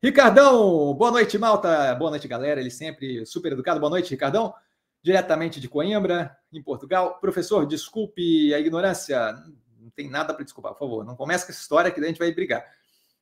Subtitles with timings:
[0.00, 1.92] Ricardão, boa noite, malta.
[1.96, 2.60] Boa noite, galera.
[2.60, 3.80] Ele sempre super educado.
[3.80, 4.54] Boa noite, Ricardão.
[5.02, 7.18] Diretamente de Coimbra, em Portugal.
[7.20, 9.32] Professor, desculpe a ignorância.
[9.80, 11.04] Não tem nada para desculpar, por favor.
[11.04, 12.64] Não comece com essa história que daí a gente vai brigar.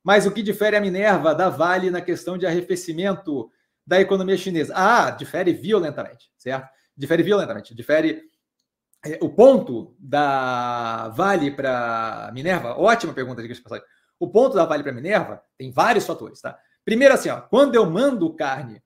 [0.00, 3.50] Mas o que difere a Minerva da Vale na questão de arrefecimento
[3.84, 4.72] da economia chinesa?
[4.76, 6.68] Ah, difere violentamente, certo?
[6.96, 7.74] Difere violentamente.
[7.74, 8.22] Difere
[9.04, 12.78] é, o ponto da Vale para Minerva.
[12.78, 13.84] Ótima pergunta, diga de passagem.
[14.20, 16.56] O ponto da Vale para Minerva tem vários fatores, tá?
[16.84, 18.80] Primeiro, assim, ó, quando eu mando carne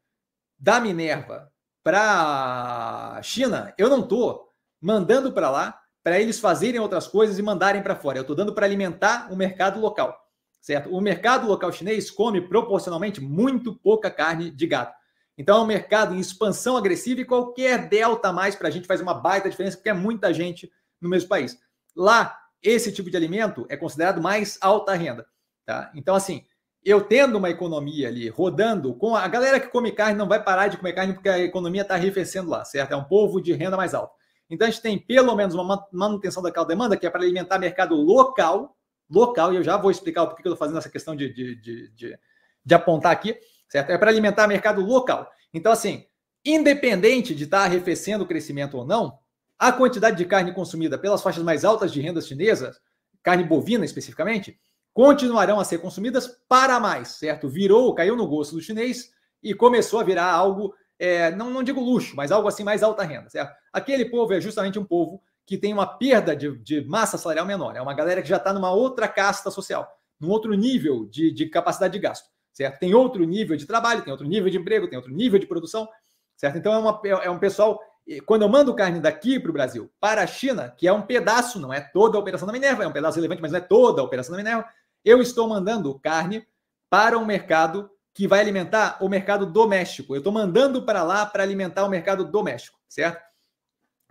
[0.59, 4.48] da Minerva para China, eu não estou
[4.80, 8.18] mandando para lá para eles fazerem outras coisas e mandarem para fora.
[8.18, 10.24] Eu estou dando para alimentar o mercado local
[10.64, 10.88] certo?
[10.88, 14.96] O mercado local chinês come proporcionalmente muito pouca carne de gato.
[15.37, 18.98] Então é um mercado em expansão agressiva e qualquer delta mais para a gente faz
[19.02, 21.59] uma baita diferença, porque é muita gente no mesmo país.
[21.95, 25.27] Lá, esse tipo de alimento é considerado mais alta renda.
[25.66, 25.92] Tá?
[25.95, 26.45] Então, assim,
[26.82, 30.68] eu tendo uma economia ali rodando, com a galera que come carne não vai parar
[30.68, 32.92] de comer carne porque a economia está arrefecendo lá, certo?
[32.92, 34.12] É um povo de renda mais alta.
[34.48, 37.95] Então, a gente tem pelo menos uma manutenção daquela demanda que é para alimentar mercado
[37.95, 38.76] local,
[39.10, 41.32] local, e eu já vou explicar o porquê que eu estou fazendo essa questão de,
[41.32, 42.18] de, de, de,
[42.65, 43.90] de apontar aqui, certo?
[43.90, 45.30] É para alimentar mercado local.
[45.52, 46.04] Então, assim,
[46.45, 49.18] independente de estar tá arrefecendo o crescimento ou não,
[49.65, 52.79] a quantidade de carne consumida pelas faixas mais altas de rendas chinesas,
[53.23, 54.59] carne bovina especificamente,
[54.93, 57.48] continuarão a ser consumidas para mais, certo?
[57.48, 59.09] Virou, caiu no gosto do chinês
[59.42, 63.04] e começou a virar algo, é, não, não digo luxo, mas algo assim mais alta
[63.04, 63.54] renda, certo?
[63.73, 67.75] Aquele povo é justamente um povo que tem uma perda de, de massa salarial menor.
[67.75, 71.47] É uma galera que já está numa outra casta social, num outro nível de, de
[71.47, 72.78] capacidade de gasto, certo?
[72.78, 75.88] Tem outro nível de trabalho, tem outro nível de emprego, tem outro nível de produção,
[76.37, 76.59] certo?
[76.59, 77.81] Então é, uma, é um pessoal.
[78.27, 81.59] Quando eu mando carne daqui para o Brasil para a China, que é um pedaço,
[81.59, 84.03] não é toda a operação da Minerva, é um pedaço relevante, mas não é toda
[84.03, 84.69] a operação da Minerva,
[85.05, 86.47] eu estou mandando carne
[86.91, 90.15] para um mercado que vai alimentar o mercado doméstico.
[90.15, 93.21] Eu estou mandando para lá para alimentar o mercado doméstico, certo?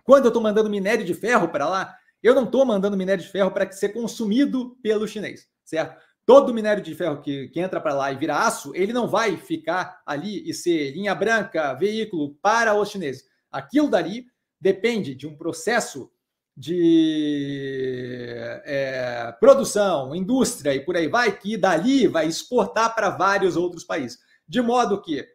[0.04, 3.30] Quando eu estou mandando minério de ferro para lá, eu não estou mandando minério de
[3.30, 6.02] ferro para ser consumido pelo chinês, certo?
[6.26, 9.38] Todo minério de ferro que, que entra para lá e vira aço, ele não vai
[9.38, 13.26] ficar ali e ser linha branca, veículo para os chineses.
[13.54, 14.26] Aquilo dali
[14.60, 16.12] depende de um processo
[16.56, 23.84] de é, produção, indústria e por aí vai, que dali vai exportar para vários outros
[23.84, 24.20] países.
[24.48, 25.28] De modo que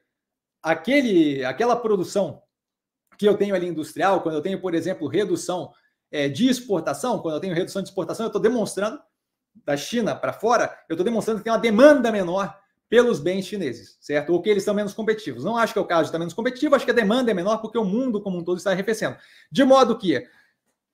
[0.62, 2.43] aquele, aquela produção
[3.17, 5.73] que eu tenho ali industrial, quando eu tenho, por exemplo, redução
[6.11, 9.00] é, de exportação, quando eu tenho redução de exportação, eu estou demonstrando
[9.65, 12.56] da China para fora, eu estou demonstrando que tem uma demanda menor
[12.88, 14.32] pelos bens chineses, certo?
[14.32, 15.44] Ou que eles são menos competitivos.
[15.44, 17.34] Não acho que é o caso de estar menos competitivo, acho que a demanda é
[17.34, 19.16] menor porque o mundo como um todo está arrefecendo.
[19.53, 20.26] De modo que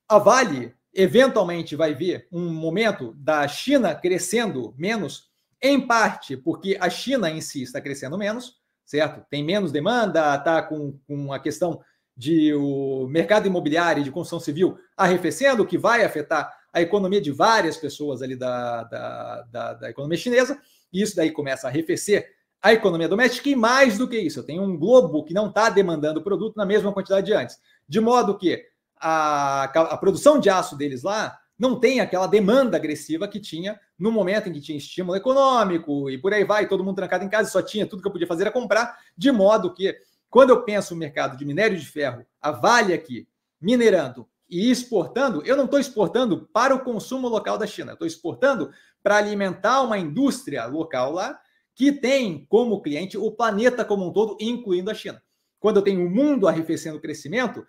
[0.08, 5.28] a Vale eventualmente vai ver um momento da China crescendo menos,
[5.60, 9.24] em parte porque a China em si está crescendo menos, certo?
[9.30, 11.80] Tem menos demanda, está com, com a questão
[12.16, 17.30] de o mercado imobiliário e de construção civil arrefecendo, que vai afetar a economia de
[17.30, 20.60] várias pessoas ali da, da, da, da economia chinesa,
[21.00, 22.32] isso daí começa a arrefecer.
[22.62, 25.68] A economia doméstica, e mais do que isso, eu tenho um globo que não está
[25.68, 28.64] demandando produto na mesma quantidade de antes, de modo que
[28.96, 34.10] a, a produção de aço deles lá não tem aquela demanda agressiva que tinha no
[34.10, 37.50] momento em que tinha estímulo econômico e por aí vai, todo mundo trancado em casa,
[37.50, 39.96] só tinha tudo que eu podia fazer era comprar, de modo que
[40.28, 43.28] quando eu penso no mercado de minério de ferro, a Vale aqui,
[43.60, 48.70] minerando e exportando, eu não estou exportando para o consumo local da China, estou exportando
[49.04, 51.38] para alimentar uma indústria local lá
[51.74, 55.22] que tem como cliente o planeta como um todo, incluindo a China.
[55.60, 57.66] Quando eu tenho o mundo arrefecendo o crescimento,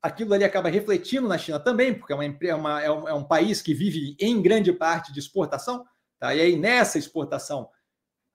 [0.00, 3.24] aquilo ali acaba refletindo na China também, porque é, uma, é, é, um, é um
[3.24, 5.84] país que vive em grande parte de exportação,
[6.18, 6.34] tá?
[6.34, 7.68] e aí nessa exportação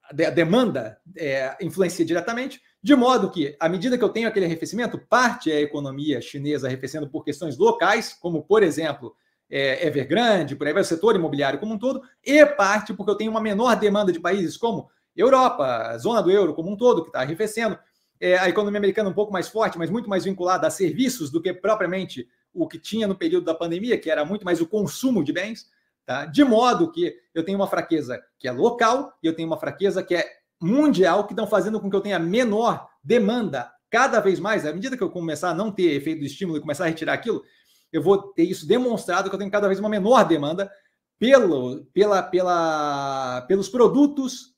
[0.08, 2.62] a demanda é, influencia diretamente.
[2.80, 6.68] De modo que, à medida que eu tenho aquele arrefecimento, parte é a economia chinesa
[6.68, 9.16] arrefecendo por questões locais, como, por exemplo,
[9.50, 13.16] é, Evergrande, por aí vai o setor imobiliário como um todo, e parte porque eu
[13.16, 17.10] tenho uma menor demanda de países como Europa, zona do euro como um todo, que
[17.10, 17.78] está arrefecendo.
[18.20, 21.42] É, a economia americana um pouco mais forte, mas muito mais vinculada a serviços do
[21.42, 25.24] que propriamente o que tinha no período da pandemia, que era muito mais o consumo
[25.24, 25.70] de bens.
[26.06, 26.26] Tá?
[26.26, 30.04] De modo que eu tenho uma fraqueza que é local e eu tenho uma fraqueza
[30.04, 30.26] que é
[30.62, 34.66] mundial que estão fazendo com que eu tenha menor demanda cada vez mais.
[34.66, 37.14] À medida que eu começar a não ter efeito do estímulo e começar a retirar
[37.14, 37.44] aquilo,
[37.92, 40.72] eu vou ter isso demonstrado que eu tenho cada vez uma menor demanda
[41.20, 44.54] pelo, pela, pela, pelos produtos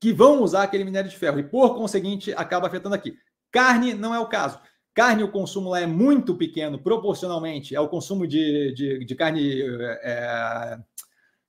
[0.00, 3.14] que vão usar aquele minério de ferro e, por conseguinte, acaba afetando aqui.
[3.50, 4.58] Carne não é o caso.
[4.94, 9.62] Carne, o consumo lá é muito pequeno proporcionalmente ao consumo de, de, de carne
[10.02, 10.78] é,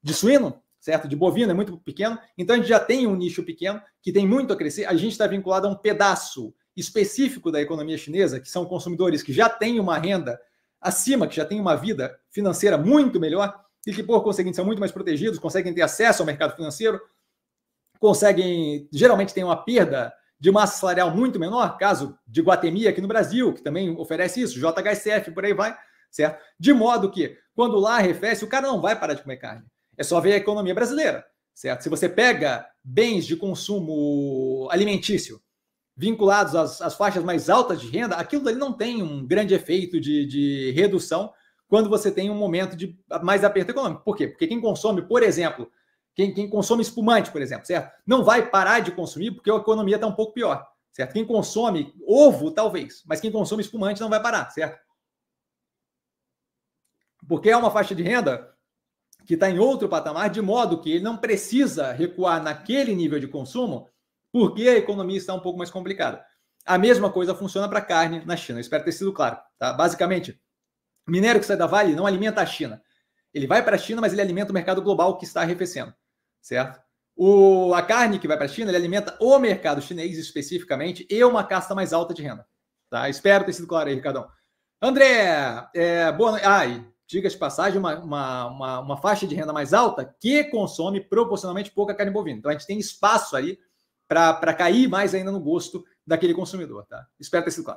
[0.02, 1.08] de suíno, certo?
[1.08, 2.18] De bovino é muito pequeno.
[2.38, 4.86] Então a gente já tem um nicho pequeno que tem muito a crescer.
[4.86, 9.34] A gente está vinculado a um pedaço específico da economia chinesa, que são consumidores que
[9.34, 10.40] já têm uma renda
[10.84, 14.80] acima, que já têm uma vida financeira muito melhor e que, por conseguinte, são muito
[14.80, 17.00] mais protegidos, conseguem ter acesso ao mercado financeiro,
[18.00, 23.08] conseguem, geralmente, tem uma perda de massa salarial muito menor, caso de Guatemi aqui no
[23.08, 25.76] Brasil, que também oferece isso, JHSF, por aí vai,
[26.12, 26.42] certo?
[26.60, 29.66] De modo que, quando lá arrefece, o cara não vai parar de comer carne.
[29.98, 31.82] É só ver a economia brasileira, certo?
[31.82, 35.42] Se você pega bens de consumo alimentício
[35.96, 40.00] vinculados às, às faixas mais altas de renda, aquilo ali não tem um grande efeito
[40.00, 41.32] de, de redução
[41.68, 44.04] quando você tem um momento de mais aperto econômico.
[44.04, 44.28] Por quê?
[44.28, 45.72] Porque quem consome, por exemplo,
[46.16, 47.92] quem, quem consome espumante, por exemplo, certo?
[48.06, 51.14] Não vai parar de consumir porque a economia está um pouco pior, certo?
[51.14, 54.80] Quem consome ovo, talvez, mas quem consome espumante não vai parar, certo?
[57.28, 58.54] Porque é uma faixa de renda
[59.26, 63.28] que está em outro patamar, de modo que ele não precisa recuar naquele nível de
[63.28, 63.90] consumo,
[64.34, 66.26] porque a economia está um pouco mais complicada.
[66.66, 68.60] A mesma coisa funciona para carne na China.
[68.60, 69.38] Eu espero ter sido claro.
[69.58, 69.72] Tá?
[69.72, 70.38] Basicamente,
[71.08, 72.84] minério que sai da Vale não alimenta a China.
[73.34, 75.94] Ele vai para a China, mas ele alimenta o mercado global que está arrefecendo
[76.44, 76.80] certo?
[77.16, 81.24] O, a carne que vai para a China, ele alimenta o mercado chinês especificamente e
[81.24, 82.46] uma casta mais alta de renda.
[82.90, 83.10] Tá?
[83.10, 84.28] Espero ter sido claro aí, Ricardão.
[84.82, 89.54] André, é, boa Ah, e diga de passagem, uma, uma, uma, uma, faixa de renda
[89.54, 92.40] mais alta que consome proporcionalmente pouca carne bovina.
[92.40, 93.58] Então a gente tem espaço aí
[94.08, 96.86] para cair mais ainda no gosto daquele consumidor.
[96.86, 97.08] Tá?
[97.20, 97.72] Espero ter sido claro.